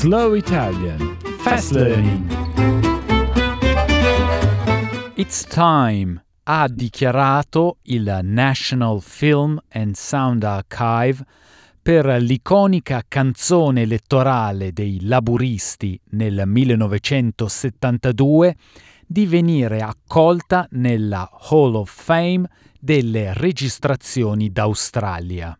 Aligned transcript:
Slow 0.00 0.34
Italian. 0.34 1.16
Fast 1.38 1.72
Learning. 1.72 2.30
It's 5.16 5.44
time 5.44 6.24
ha 6.44 6.68
dichiarato 6.68 7.78
il 7.86 8.20
National 8.22 9.02
Film 9.02 9.58
and 9.70 9.96
Sound 9.96 10.44
Archive 10.44 11.24
per 11.82 12.06
l'iconica 12.20 13.02
canzone 13.08 13.82
elettorale 13.82 14.72
dei 14.72 15.00
laburisti 15.02 16.00
nel 16.10 16.44
1972 16.46 18.54
di 19.04 19.26
venire 19.26 19.80
accolta 19.80 20.68
nella 20.70 21.28
Hall 21.50 21.74
of 21.74 21.92
Fame 21.92 22.48
delle 22.78 23.32
registrazioni 23.34 24.52
d'Australia. 24.52 25.58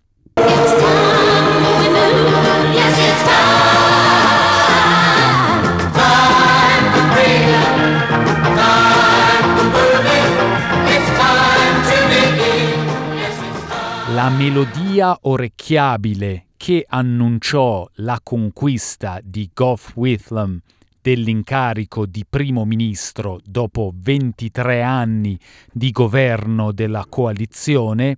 La 14.13 14.31
melodia 14.31 15.19
orecchiabile 15.21 16.47
che 16.57 16.83
annunciò 16.89 17.87
la 17.97 18.19
conquista 18.23 19.21
di 19.23 19.51
Gough 19.53 19.93
Whitlam 19.97 20.59
dell'incarico 21.03 22.07
di 22.07 22.25
primo 22.27 22.65
ministro 22.65 23.39
dopo 23.45 23.93
23 23.95 24.81
anni 24.81 25.39
di 25.71 25.91
governo 25.91 26.73
della 26.73 27.05
coalizione 27.07 28.17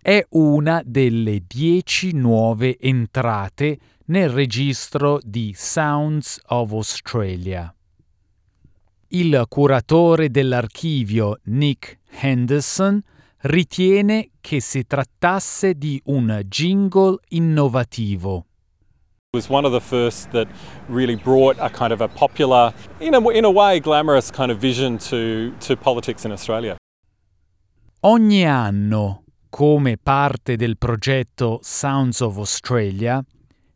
è 0.00 0.24
una 0.30 0.80
delle 0.82 1.42
dieci 1.46 2.14
nuove 2.14 2.78
entrate 2.78 3.78
nel 4.06 4.30
registro 4.30 5.20
di 5.22 5.52
Sounds 5.54 6.40
of 6.46 6.72
Australia. 6.72 7.74
Il 9.08 9.44
curatore 9.50 10.30
dell'archivio 10.30 11.40
Nick 11.44 11.98
Henderson 12.20 13.02
ritiene 13.46 14.30
che 14.40 14.60
si 14.60 14.86
trattasse 14.86 15.74
di 15.74 16.00
un 16.06 16.42
jingle 16.46 17.18
innovativo. 17.28 18.46
was 19.32 19.50
one 19.50 19.66
of 19.66 19.72
the 19.72 19.80
first 19.80 20.30
that 20.30 20.48
really 20.88 21.14
brought 21.14 21.58
a 21.60 21.68
kind 21.68 21.92
of 21.92 22.00
a 22.00 22.08
popular, 22.08 22.72
in 23.00 23.14
a, 23.14 23.20
in 23.30 23.44
a 23.44 23.50
way, 23.50 23.78
glamorous 23.80 24.30
kind 24.30 24.50
of 24.50 24.58
vision 24.58 24.96
to, 24.96 25.52
to 25.60 25.76
politics 25.76 26.24
in 26.24 26.32
Australia. 26.32 26.76
Ogni 28.00 28.46
anno, 28.46 29.24
come 29.50 29.98
parte 29.98 30.56
del 30.56 30.78
progetto 30.78 31.58
Sounds 31.62 32.20
of 32.20 32.38
Australia, 32.38 33.22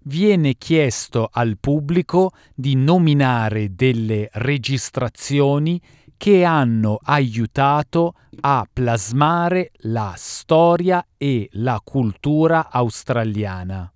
viene 0.05 0.55
chiesto 0.57 1.29
al 1.31 1.59
pubblico 1.59 2.33
di 2.55 2.75
nominare 2.75 3.75
delle 3.75 4.31
registrazioni 4.33 5.81
che 6.21 6.45
hanno 6.45 6.99
aiutato 7.03 8.13
a 8.41 8.69
plasmare 8.71 9.71
la 9.85 10.13
storia 10.19 11.03
e 11.17 11.49
la 11.53 11.81
cultura 11.83 12.69
australiana. 12.71 13.91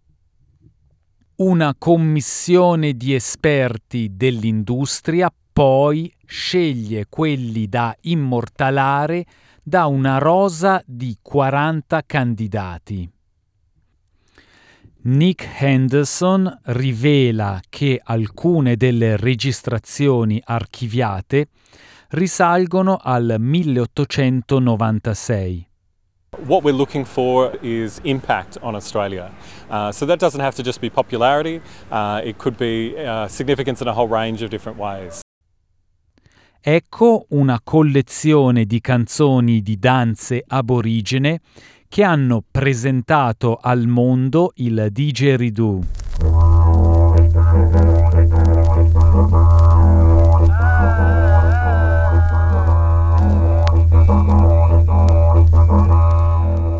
Una 1.36 1.74
commissione 1.76 2.94
di 2.94 3.12
esperti 3.12 4.12
dell'industria 4.14 5.30
poi 5.52 6.10
sceglie 6.24 7.08
quelli 7.10 7.68
da 7.68 7.94
immortalare 8.00 9.26
da 9.62 9.84
una 9.84 10.16
rosa 10.16 10.82
di 10.86 11.18
40 11.20 12.04
candidati. 12.06 13.12
Nick 15.02 15.46
Henderson 15.60 16.60
rivela 16.62 17.60
che 17.68 18.00
alcune 18.02 18.76
delle 18.76 19.18
registrazioni 19.18 20.40
archiviate 20.42 21.48
risalgono 22.10 22.98
al 23.02 23.36
1896. 23.38 25.66
What 26.46 26.64
we're 26.64 26.76
looking 26.76 27.04
for 27.04 27.56
is 27.62 28.00
impact 28.02 28.58
on 28.60 28.74
Australia. 28.74 29.30
Uh, 29.70 29.92
so 29.92 30.04
that 30.06 30.18
doesn't 30.18 30.40
have 30.40 30.56
to 30.56 30.62
just 30.62 30.80
be 30.80 30.90
popularity, 30.90 31.60
uh, 31.90 32.20
it 32.24 32.38
could 32.38 32.56
be 32.56 32.96
uh, 32.96 33.28
significance 33.28 33.80
in 33.80 33.88
a 33.88 33.92
whole 33.92 34.08
range 34.08 34.42
of 34.42 34.50
different 34.50 34.78
ways. 34.78 35.22
Ecco 36.66 37.26
una 37.30 37.60
collezione 37.62 38.64
di 38.64 38.80
canzoni 38.80 39.60
di 39.60 39.78
danze 39.78 40.42
aborigene 40.46 41.40
che 41.88 42.02
hanno 42.02 42.42
presentato 42.50 43.58
al 43.60 43.86
mondo 43.86 44.52
il 44.56 44.88
didgeridoo. 44.90 45.80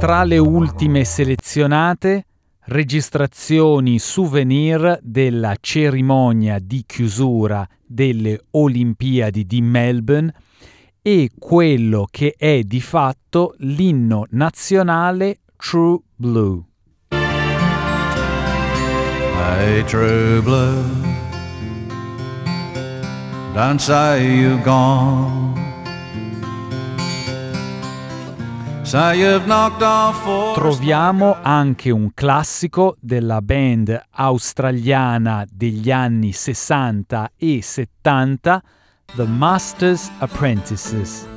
Tra 0.04 0.22
le 0.22 0.36
ultime 0.36 1.02
selezionate, 1.02 2.26
registrazioni 2.64 3.98
souvenir 3.98 4.98
della 5.00 5.56
cerimonia 5.58 6.58
di 6.58 6.84
chiusura 6.84 7.66
delle 7.86 8.38
Olimpiadi 8.50 9.46
di 9.46 9.62
Melbourne 9.62 10.30
e 11.00 11.30
quello 11.38 12.06
che 12.10 12.34
è 12.36 12.64
di 12.64 12.82
fatto 12.82 13.54
l'inno 13.60 14.26
nazionale 14.32 15.38
True 15.56 16.00
Blue. 16.14 16.62
Hey, 19.38 19.82
true 19.84 20.42
blue, 20.42 20.84
don't 23.54 23.80
say 23.80 24.22
you've 24.22 24.62
gone. 24.62 25.73
Troviamo 30.54 31.36
anche 31.42 31.90
un 31.90 32.14
classico 32.14 32.94
della 33.00 33.42
band 33.42 34.00
australiana 34.12 35.44
degli 35.50 35.90
anni 35.90 36.30
60 36.30 37.32
e 37.36 37.60
70, 37.60 38.62
The 39.16 39.24
Masters 39.24 40.12
Apprentices. 40.18 41.33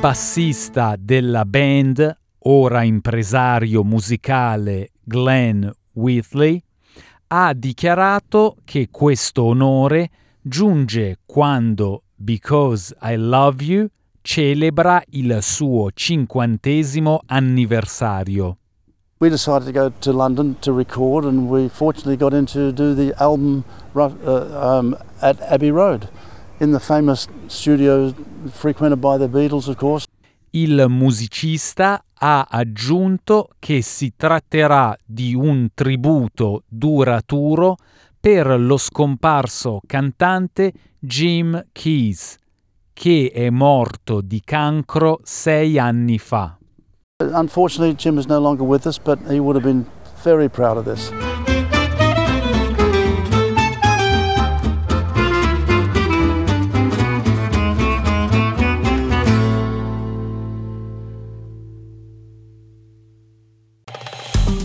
Bassista 0.00 0.96
della 0.98 1.44
band, 1.44 2.16
ora 2.44 2.82
impresario 2.84 3.84
musicale 3.84 4.92
Glenn 5.04 5.68
Whitley, 5.92 6.58
ha 7.26 7.52
dichiarato 7.52 8.56
che 8.64 8.88
questo 8.90 9.42
onore 9.42 10.08
giunge 10.40 11.18
quando 11.26 12.04
Because 12.14 12.96
I 13.02 13.16
Love 13.16 13.62
You 13.62 13.88
celebra 14.22 15.02
il 15.10 15.36
suo 15.42 15.90
cinquantesimo 15.92 17.20
anniversario. 17.26 18.56
We 19.18 19.28
decided 19.28 19.70
to 19.70 19.72
go 19.72 19.92
to 19.98 20.12
London 20.12 20.56
to 20.60 20.74
record 20.74 21.26
and 21.26 21.50
we 21.50 21.68
fortunately 21.68 22.16
got 22.16 22.32
in 22.32 22.46
to 22.46 22.72
do 22.72 22.94
the 22.94 23.12
album 23.18 23.64
uh, 23.94 24.08
um, 24.54 24.96
at 25.20 25.38
Abbey 25.42 25.70
Road 25.70 26.08
in 26.60 26.72
the 26.72 26.78
famous 26.78 27.26
studio 27.46 28.12
frequented 28.50 29.00
by 29.00 29.18
the 29.18 29.28
Beatles, 29.28 29.66
of 29.68 29.76
course. 29.76 30.06
Il 30.50 30.86
musicista 30.88 32.02
ha 32.12 32.46
aggiunto 32.50 33.50
che 33.58 33.82
si 33.82 34.14
tratterà 34.16 34.96
di 35.04 35.34
un 35.34 35.68
tributo 35.74 36.64
duraturo 36.66 37.76
per 38.18 38.58
lo 38.60 38.76
scomparso 38.76 39.80
cantante 39.86 40.72
Jim 40.98 41.66
Keys, 41.72 42.36
che 42.92 43.30
è 43.32 43.48
morto 43.48 44.20
di 44.20 44.42
cancro 44.44 45.20
sei 45.22 45.78
anni 45.78 46.18
fa. 46.18 46.58
Unfortunately, 47.22 47.94
Jim 47.94 48.18
is 48.18 48.26
no 48.26 48.38
longer 48.38 48.66
with 48.66 48.86
us, 48.86 48.98
but 48.98 49.18
he 49.28 49.38
would 49.38 49.54
have 49.54 49.64
been 49.64 49.86
very 50.22 50.48
proud 50.48 50.76
of 50.76 50.84
this. 50.84 51.10